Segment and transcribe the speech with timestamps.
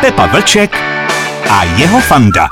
[0.00, 0.76] Pepa Vlček
[1.50, 2.48] a jeho fanda.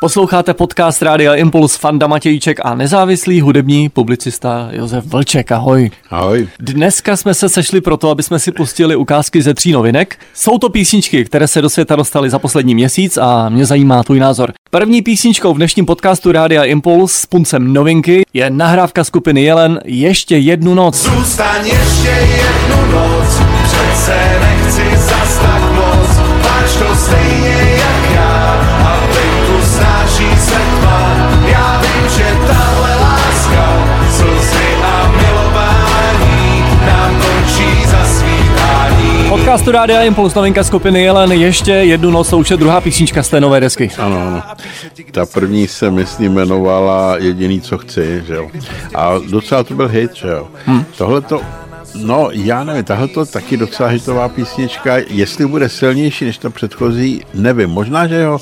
[0.00, 5.52] Posloucháte podcast Rádia Impuls Fanda Matějček a nezávislý hudební publicista Josef Vlček.
[5.52, 5.90] Ahoj.
[6.10, 6.48] Ahoj.
[6.60, 10.18] Dneska jsme se sešli proto, aby jsme si pustili ukázky ze tří novinek.
[10.34, 14.18] Jsou to písničky, které se do světa dostaly za poslední měsíc a mě zajímá tvůj
[14.20, 14.52] názor.
[14.70, 20.36] První písničkou v dnešním podcastu Rádia Impuls s puncem novinky je nahrávka skupiny Jelen Ještě
[20.36, 21.02] jednu noc.
[21.02, 24.93] Zůstaň ještě jednu noc, přece nechci
[39.54, 43.60] Podcastu Rádia Impuls novinka skupiny Jelen Ještě jednu noc je druhá písnička z té nové
[43.60, 43.90] desky.
[43.98, 44.42] Ano, ano.
[45.10, 48.50] Ta první se, myslím, jmenovala Jediný, co chci, že jo.
[48.94, 50.48] A docela to byl hit, že jo.
[50.66, 50.84] Hmm.
[50.96, 51.40] Tohle to,
[51.94, 57.22] no já nevím, tahle to taky docela hitová písnička, jestli bude silnější než ta předchozí,
[57.34, 58.38] nevím, možná, že jo.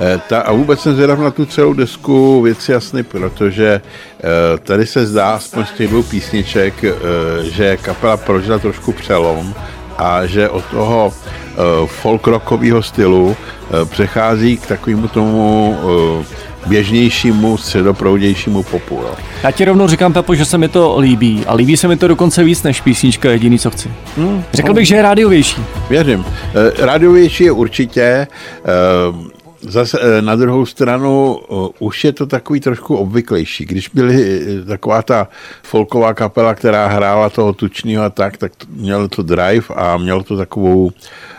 [0.00, 4.86] Eh, Ta, a vůbec jsem zvědav na tu celou desku věci jasný, protože eh, tady
[4.86, 6.92] se zdá, aspoň z těch dvou písniček, eh,
[7.42, 9.54] že kapela prožila trošku přelom
[9.98, 11.06] a že od toho
[11.82, 13.36] uh, folk rockového stylu uh,
[13.88, 16.24] přechází k takovému tomu uh,
[16.66, 18.94] běžnějšímu, středoproudějšímu popu.
[18.94, 19.14] Jo.
[19.42, 21.44] Já ti rovnou říkám, Pepo, že se mi to líbí.
[21.46, 23.92] A líbí se mi to dokonce víc než písnička Jediný, co chci.
[24.16, 25.62] Hmm, Řekl bych, že je rádiovější.
[25.90, 26.20] Věřím.
[26.20, 26.24] Uh,
[26.78, 28.26] Rádiovější je určitě.
[29.10, 29.33] Uh,
[29.68, 31.40] Zase eh, na druhou stranu
[31.78, 33.64] už je to takový trošku obvyklejší.
[33.64, 35.28] Když byly eh, taková ta
[35.62, 40.36] folková kapela, která hrála toho tučního a tak, tak mělo to drive a mělo to
[40.36, 40.92] takovou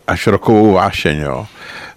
[0.07, 1.17] až rokovou vášeň.
[1.17, 1.45] Jo.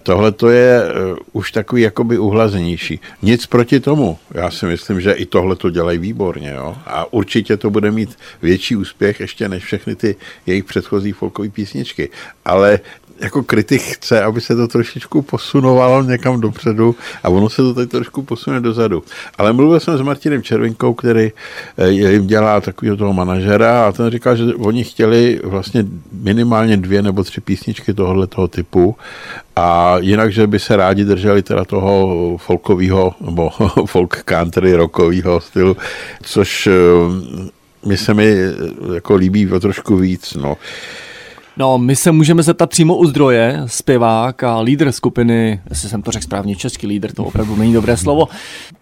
[0.09, 2.99] Tohle to je uh, už takový jakoby uhlazenější.
[3.21, 4.17] Nic proti tomu.
[4.33, 6.53] Já si myslím, že i tohle to dělají výborně.
[6.55, 6.75] Jo.
[6.85, 12.09] A určitě to bude mít větší úspěch ještě než všechny ty jejich předchozí folkové písničky.
[12.45, 12.79] Ale
[13.19, 17.87] jako kritik chce, aby se to trošičku posunovalo někam dopředu a ono se to tady
[17.87, 19.03] trošku posune dozadu.
[19.37, 21.31] Ale mluvil jsem s Martinem Červinkou, který
[21.77, 27.01] eh, jim dělá takového toho manažera a ten říkal, že oni chtěli vlastně minimálně dvě
[27.01, 28.95] nebo tři písničky tohohle toho typu
[29.59, 33.49] a jinak, že by se rádi drželi teda toho folkového nebo
[33.85, 35.77] folk country rockového stylu,
[36.23, 36.71] což eh,
[37.85, 38.53] mi se mi eh,
[38.93, 40.33] jako líbí o trošku víc.
[40.33, 40.57] No.
[41.57, 46.11] No, my se můžeme zeptat přímo u zdroje, zpěvák a lídr skupiny, jestli jsem to
[46.11, 48.27] řekl správně, český lídr, to opravdu není dobré slovo.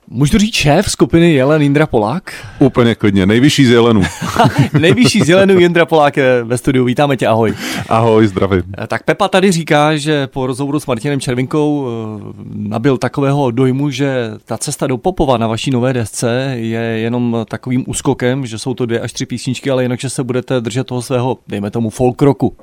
[0.09, 2.33] Můžu to říct šéf skupiny Jelen Jindra Polák?
[2.59, 4.01] Úplně klidně, nejvyšší z Jelenů.
[4.79, 7.53] Nejvyšší z Jelenů Jindra Polák je ve studiu, vítáme tě, ahoj.
[7.89, 8.63] Ahoj, zdravím.
[8.87, 14.31] Tak Pepa tady říká, že po rozhovoru s Martinem Červinkou eh, nabil takového dojmu, že
[14.45, 18.85] ta cesta do Popova na vaší nové desce je jenom takovým úskokem, že jsou to
[18.85, 22.21] dvě až tři písničky, ale jinak, že se budete držet toho svého, dejme tomu, folk
[22.21, 22.55] roku.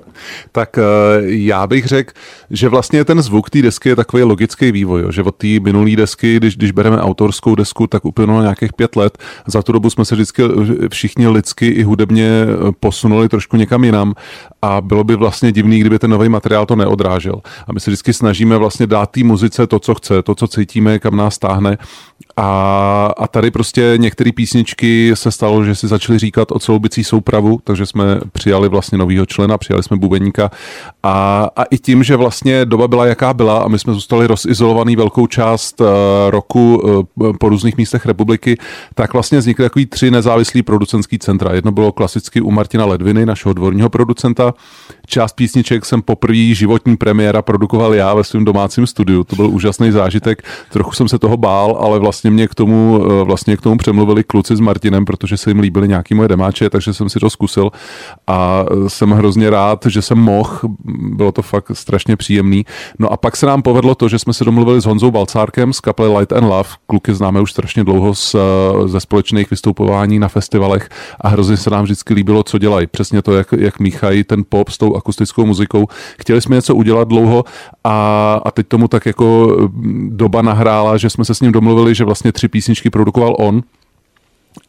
[0.53, 0.83] Tak eh,
[1.25, 2.12] já bych řekl,
[2.50, 6.37] že vlastně ten zvuk té desky je takový logický vývoj, že od té minulé desky,
[6.37, 7.00] když, když bereme
[7.34, 9.19] autorskou desku, tak uplynulo nějakých pět let.
[9.47, 10.43] Za tu dobu jsme se vždycky
[10.89, 14.15] všichni lidsky i hudebně eh, posunuli trošku někam jinam
[14.62, 17.43] a bylo by vlastně divný, kdyby ten nový materiál to neodrážel.
[17.67, 20.99] A my se vždycky snažíme vlastně dát té muzice to, co chce, to, co cítíme,
[20.99, 21.78] kam nás táhne.
[22.37, 27.61] A, a tady prostě některé písničky se stalo, že si začali říkat o celoubicí soupravu,
[27.65, 30.50] takže jsme přijali vlastně novýho člena, přijali jsme bubeníka
[31.03, 34.97] a, a i tím, že vlastně doba byla jaká byla a my jsme zůstali rozizolovaný
[34.97, 35.87] velkou část uh,
[36.28, 36.83] roku
[37.17, 38.56] uh, po různých místech republiky,
[38.95, 41.55] tak vlastně vznikly takový tři nezávislý producentský centra.
[41.55, 44.55] Jedno bylo klasicky u Martina Ledviny, našeho dvorního producenta.
[45.06, 49.25] Část písniček jsem poprvé životní premiéra produkoval já ve svém domácím studiu.
[49.25, 50.43] To byl úžasný zážitek.
[50.71, 54.25] Trochu jsem se toho bál, ale vlastně mě k tomu, uh, vlastně k tomu přemluvili
[54.25, 57.71] kluci s Martinem, protože se jim líbily nějaký moje demáče, takže jsem si to zkusil
[58.27, 60.59] a jsem hrozně rád, že jsem mohl,
[61.01, 62.65] bylo to fakt strašně příjemný.
[62.99, 65.81] No a pak se nám povedlo to, že jsme se domluvili s Honzou Balcárkem z
[65.81, 66.69] kaple Light and Love.
[66.87, 68.37] Kluky známe už strašně dlouho z,
[68.87, 70.89] ze společných vystupování na festivalech
[71.21, 72.87] a hrozně se nám vždycky líbilo, co dělají.
[72.87, 75.87] Přesně to, jak, jak míchají ten pop s tou akustickou muzikou.
[76.19, 77.45] Chtěli jsme něco udělat dlouho
[77.84, 79.57] a, a teď tomu tak jako
[80.09, 83.63] doba nahrála, že jsme se s ním domluvili, že vlastně tři písničky produkoval on,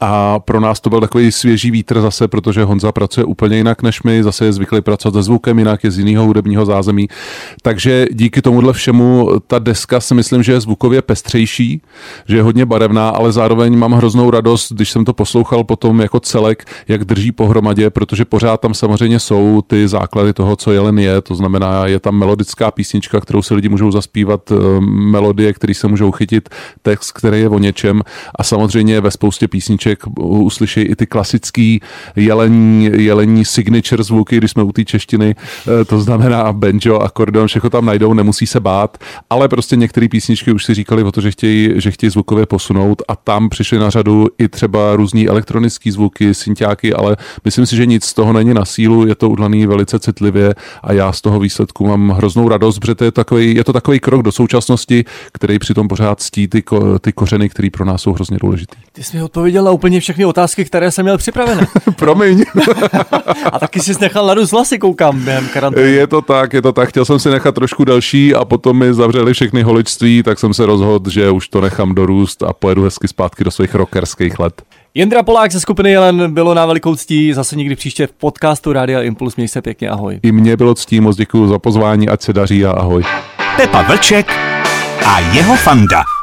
[0.08, 4.04] a pro nás to byl takový svěží vítr zase, protože Honza pracuje úplně jinak než
[4.04, 7.08] my, zase je zvyklý pracovat se zvukem jinak, je z jiného hudebního zázemí.
[7.62, 11.82] Takže díky tomuhle všemu ta deska si myslím, že je zvukově pestřejší,
[12.28, 16.20] že je hodně barevná, ale zároveň mám hroznou radost, když jsem to poslouchal potom jako
[16.20, 21.22] celek, jak drží pohromadě, protože pořád tam samozřejmě jsou ty základy toho, co Jelen je,
[21.22, 24.56] to znamená, je tam melodická písnička, kterou si lidi můžou zaspívat, eh,
[24.86, 26.50] melodie, které se můžou chytit,
[26.82, 28.02] text, který je o něčem
[28.36, 31.82] a samozřejmě ve spoustě písniček písniček uslyší i ty klasický
[32.16, 37.70] jelení, jelení signature zvuky, když jsme u té češtiny, eh, to znamená banjo, akordeon, všechno
[37.70, 38.98] tam najdou, nemusí se bát,
[39.30, 43.02] ale prostě některé písničky už si říkali o to, že chtějí, že chtějí zvukově posunout
[43.08, 47.86] a tam přišly na řadu i třeba různý elektronické zvuky, synťáky, ale myslím si, že
[47.86, 51.40] nic z toho není na sílu, je to udlaný velice citlivě a já z toho
[51.40, 55.60] výsledku mám hroznou radost, protože to je, takový, je to takový krok do současnosti, který
[55.60, 58.76] přitom pořád ctí ty, ko, ty kořeny, které pro nás jsou hrozně důležitý.
[58.92, 61.68] Ty jsi mi odpověděl na úplně všechny otázky, které jsem měl připravené.
[61.96, 62.44] Promiň.
[63.52, 65.92] a taky jsi nechal narůst vlasy, koukám, během karantény.
[65.92, 66.90] Je to tak, je to tak.
[66.90, 70.66] Chtěl jsem si nechat trošku delší a potom mi zavřeli všechny holičství, tak jsem se
[70.66, 74.62] rozhodl, že už to nechám dorůst a pojedu hezky zpátky do svých rockerských let.
[74.94, 79.02] Jindra Polák ze skupiny Jelen bylo na velikou ctí zase někdy příště v podcastu Rádia
[79.02, 79.36] Impuls.
[79.36, 80.20] Měj se pěkně, ahoj.
[80.24, 83.04] I mě bylo ctí, moc děkuji za pozvání, ať se daří a ahoj.
[83.56, 84.32] Pepa Vlček
[85.06, 86.15] a jeho fanda.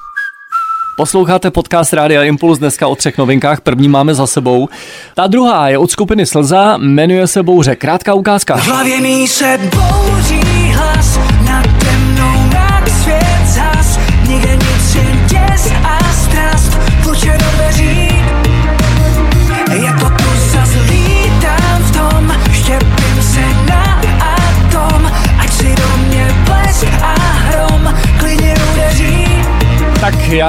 [1.03, 3.61] Posloucháte podcast Rádia Impuls dneska o třech novinkách.
[3.61, 4.69] První máme za sebou.
[5.15, 7.77] Ta druhá je od skupiny Slza, jmenuje se Bouře.
[7.77, 8.57] Krátká ukázka.
[8.57, 10.42] V hlavě mi se bouří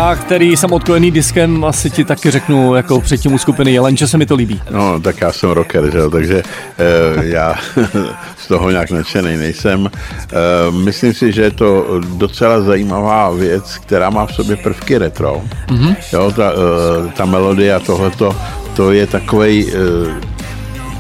[0.10, 4.08] já, který jsem odkojený diskem, asi ti taky řeknu, jako předtím u skupiny Jelen, že
[4.08, 4.62] se mi to líbí.
[4.72, 6.44] No, tak já jsem rocker, že jo, takže
[6.78, 7.56] e, já
[8.38, 9.88] z toho nějak nadšený nejsem.
[9.88, 15.42] E, myslím si, že je to docela zajímavá věc, která má v sobě prvky retro.
[15.68, 15.96] Mm-hmm.
[16.14, 18.36] Jo, ta, e, ta melodie a tohleto,
[18.76, 20.33] to je takovej e,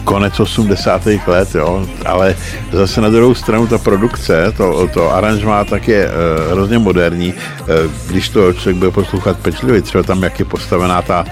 [0.04, 1.02] konec 80.
[1.28, 2.36] let, jo, ale
[2.72, 7.68] zase na druhou stranu ta produkce, to, to aranžmá tak je uh, hrozně moderní, uh,
[8.08, 11.26] když to člověk bude poslouchat pečlivě, třeba tam, jak je postavená ta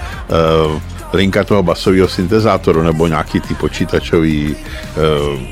[0.64, 4.56] uh, linka toho basového syntezátoru nebo nějaký ty počítačový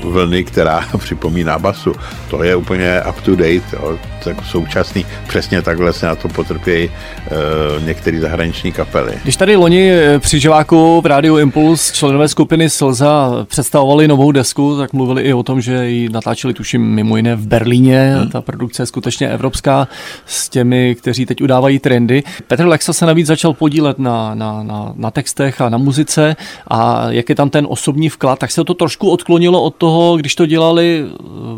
[0.03, 1.93] uh, vlny, která připomíná basu.
[2.29, 5.05] To je úplně up to date, jo, tak současný.
[5.27, 9.13] Přesně takhle se na to potrpějí uh, některé zahraniční kapely.
[9.23, 14.93] Když tady loni při živáku v Rádiu Impuls členové skupiny Slza představovali novou desku, tak
[14.93, 18.15] mluvili i o tom, že ji natáčeli tuším mimo jiné v Berlíně.
[18.17, 18.29] Hmm.
[18.29, 19.87] Ta produkce je skutečně evropská
[20.25, 22.23] s těmi, kteří teď udávají trendy.
[22.47, 26.35] Petr Lexa se navíc začal podílet na, na, na, na textech a na muzice
[26.67, 30.35] a jak je tam ten osobní vklad, tak se to trošku odklonilo od toho, když
[30.35, 31.05] to dělali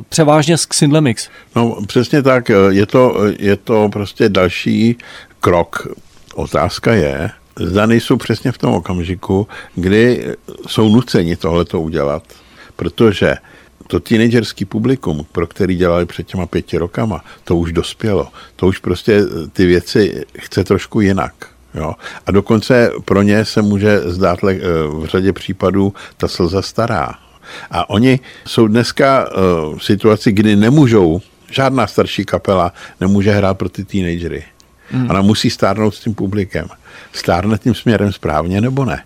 [0.10, 1.30] převážně s Xindlemix.
[1.56, 4.98] No přesně tak, je to, je to prostě další
[5.40, 5.88] krok.
[6.36, 7.30] Otázka je,
[7.60, 10.36] zda nejsou přesně v tom okamžiku, kdy
[10.68, 12.24] jsou nuceni tohleto udělat,
[12.76, 13.36] protože
[13.88, 18.28] to teenagerský publikum, pro který dělali před těma pěti rokama, to už dospělo.
[18.56, 19.22] To už prostě
[19.54, 21.34] ty věci chce trošku jinak.
[21.76, 21.94] Jo?
[22.26, 27.14] A dokonce pro ně se může zdát v řadě případů ta slza stará.
[27.72, 29.30] A oni jsou dneska
[29.78, 31.22] v situaci, kdy nemůžou,
[31.52, 34.44] žádná starší kapela nemůže hrát pro ty teenagery.
[34.90, 35.10] Hmm.
[35.10, 36.68] Ona musí stárnout s tím publikem.
[37.14, 39.04] Stárne tím směrem správně nebo ne?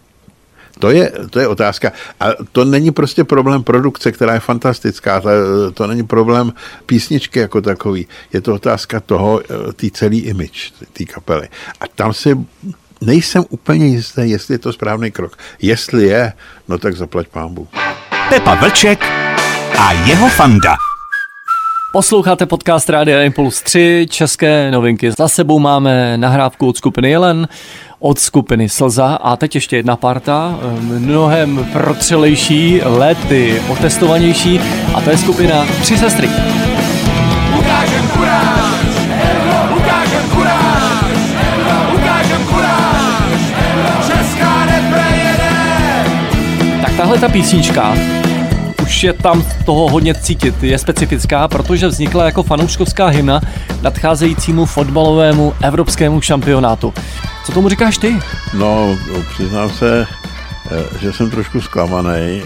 [0.79, 1.91] To je, to je otázka.
[2.19, 5.21] A to není prostě problém produkce, která je fantastická.
[5.21, 5.29] To,
[5.73, 6.53] to není problém
[6.85, 8.07] písničky jako takový.
[8.33, 9.41] Je to otázka toho,
[9.75, 11.47] tý celý image té kapely.
[11.79, 12.37] A tam si
[13.01, 15.37] nejsem úplně jistý, jestli je to správný krok.
[15.61, 16.33] Jestli je,
[16.67, 17.67] no tak zaplať pámbu.
[18.29, 19.05] Pepa Vlček
[19.79, 20.75] a jeho fanda.
[21.97, 25.11] Posloucháte podcast Rádia Impuls 3, české novinky.
[25.11, 27.47] Za sebou máme nahrávku od skupiny Jelen,
[27.99, 34.61] od skupiny Slza a teď ještě jedna parta, mnohem protřelejší, lety otestovanější
[34.93, 36.29] a to je skupina Tři sestry.
[37.59, 38.85] Ukážem kuráž,
[39.77, 41.17] ukážem kuráž,
[41.95, 43.41] ukážem kuráž,
[44.07, 45.51] česká repre jede.
[46.81, 47.93] Tak tahle ta písnička
[49.03, 50.63] je tam toho hodně cítit.
[50.63, 53.41] Je specifická, protože vznikla jako fanouškovská hymna
[53.81, 56.93] nadcházejícímu fotbalovému evropskému šampionátu.
[57.45, 58.15] Co tomu říkáš ty?
[58.53, 58.97] No,
[59.33, 60.07] přiznám se,
[60.99, 62.41] že jsem trošku zklamaný,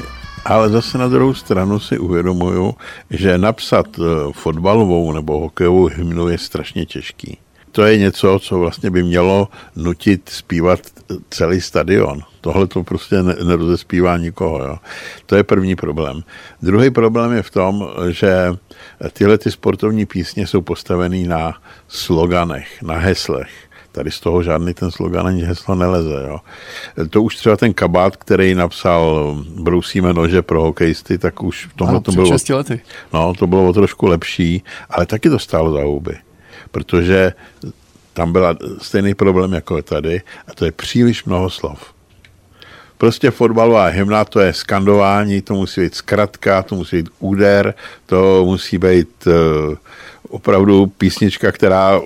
[0.45, 2.75] ale zase na druhou stranu si uvědomuju,
[3.09, 3.87] že napsat
[4.31, 7.37] fotbalovou nebo hokejovou hymnu je strašně těžký.
[7.71, 10.79] To je něco, co vlastně by mělo nutit zpívat
[11.29, 12.21] celý stadion.
[12.41, 14.63] Tohle to prostě nerozespívá nikoho.
[14.63, 14.77] Jo.
[15.25, 16.23] To je první problém.
[16.61, 18.53] Druhý problém je v tom, že
[19.13, 23.49] tyhle ty sportovní písně jsou postavený na sloganech, na heslech.
[23.91, 26.25] Tady z toho žádný ten slogan ani heslo neleze.
[26.27, 26.39] Jo.
[27.09, 32.01] To už třeba ten kabát, který napsal Brousíme nože pro hokejisty, tak už v tomhle
[32.01, 32.37] to bylo...
[32.49, 32.81] lety.
[33.13, 36.17] No, to bylo o trošku lepší, ale taky to stálo za houby.
[36.71, 37.33] Protože
[38.13, 41.93] tam byla stejný problém jako tady a to je příliš mnoho slov.
[42.97, 47.73] Prostě fotbalová hymna, to je skandování, to musí být zkratka, to musí být úder,
[48.05, 49.75] to musí být uh,
[50.29, 52.01] opravdu písnička, která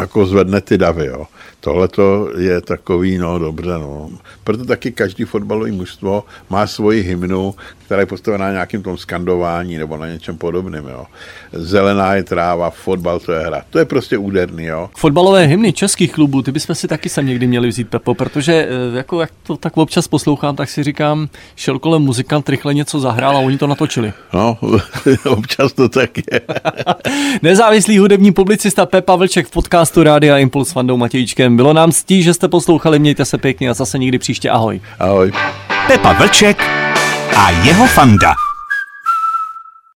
[0.00, 1.26] jako zvedne ty davy, jo.
[1.60, 4.10] Tohle to je takový, no dobře, no.
[4.44, 7.54] Proto taky každý fotbalový mužstvo má svoji hymnu,
[7.84, 11.06] která je postavená na nějakým tom skandování nebo na něčem podobném, jo.
[11.52, 13.62] Zelená je tráva, fotbal to je hra.
[13.70, 14.90] To je prostě úderný, jo.
[14.96, 18.96] Fotbalové hymny českých klubů, ty bychom si taky sem někdy měli vzít, Pepo, protože eh,
[18.96, 23.36] jako jak to tak občas poslouchám, tak si říkám, šel kolem muzikant, rychle něco zahrál
[23.36, 24.12] a oni to natočili.
[24.34, 24.58] No,
[25.26, 26.40] občas to tak je.
[27.42, 31.56] Nezávislý hudební publicista Pepa Vlček v podcastu Rádia Impuls s Vandou Matějčkem.
[31.56, 34.80] Bylo nám ctí, že jste poslouchali, mějte se pěkně a zase někdy příště ahoj.
[34.98, 35.32] Ahoj.
[35.86, 36.62] Pepa Vlček
[37.36, 38.34] a jeho fanda.